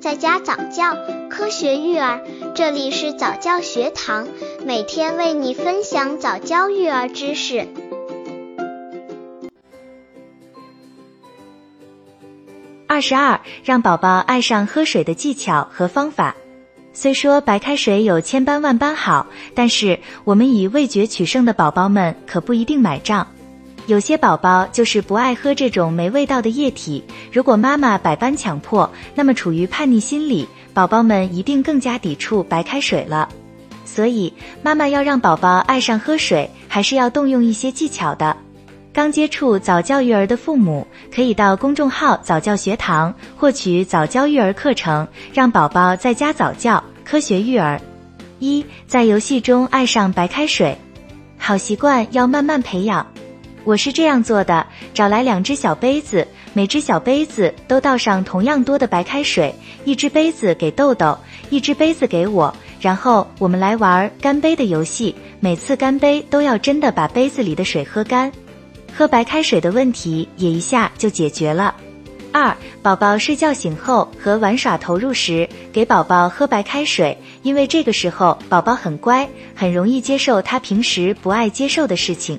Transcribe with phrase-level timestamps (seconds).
[0.00, 0.96] 在家早教，
[1.28, 2.22] 科学育儿，
[2.54, 4.28] 这里是早教学堂，
[4.64, 7.66] 每天为你分享早教育儿知识。
[12.86, 16.36] 二十二，让宝宝爱上喝水的技巧和方法。
[16.92, 23.26] 虽说白开水有千般万般好，但是我们以味觉取胜的宝宝们可不一定买账。
[23.88, 27.02] 有些宝宝就是不爱喝这种没味道的液体，
[27.32, 33.26] 如果妈妈百般强迫，那么处于叛逆心理，宝宝们一定更加抵触白开水了。
[33.86, 34.30] 所以，
[34.62, 38.36] 妈妈要让宝宝爱上喝水，还是要动用一些技巧的。
[38.92, 47.80] 刚接触早教育儿的父母，可以到公众号早教学堂获取早教育儿课程，让宝宝在家早教，科学育儿。
[48.38, 50.76] 一，在游戏中爱上白开水，
[51.38, 53.06] 好习惯要慢慢培养。
[53.64, 59.54] 我是这样做的：找来两只小杯子，每只小杯子都倒上同样多的白开水，
[59.84, 61.16] 一只杯子给豆豆，
[61.50, 65.14] 一只杯子给我，然后我们来玩干杯的游戏。
[65.40, 68.32] 每次干杯都要真的把杯子里的水喝干，
[68.96, 71.74] 喝白开水的问题也一下就解决了。
[72.32, 82.38] 二，宝宝睡觉醒后和玩耍投入时，给宝宝喝白开水，因为这个时候宝宝很乖，很容易接受他平时不爱接受的事情。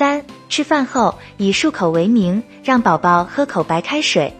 [0.00, 0.24] 三。
[0.48, 4.32] 吃饭后以漱口为名，让宝宝喝口白开水。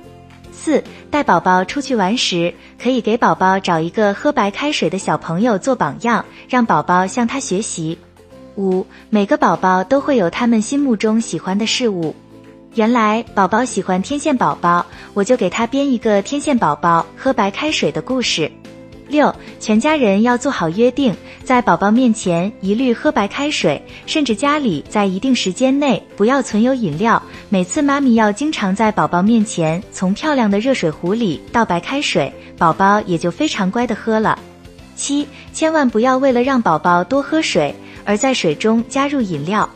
[0.50, 7.98] 四带宝宝出去玩时，可以给宝宝找一个喝白开水的小朋友做榜样，让宝宝向他学习。
[8.56, 12.16] 五每个宝宝都会有他们心目中喜欢的事物。
[12.74, 18.50] 原来宝宝喜欢天线宝宝，我就给他编一个天线宝宝喝白开水的故事。
[19.10, 27.20] 六，全家人要做好约定，在宝宝面前一律喝白开水，甚至家里在一定时间内不要存有饮料。
[27.48, 34.38] 每次妈咪要经常在宝宝面前从漂亮的热水壶里倒白开水，宝宝也就非常乖的喝了。
[34.94, 39.68] 七，千万不要为了让宝宝多喝水而在水中加入饮料。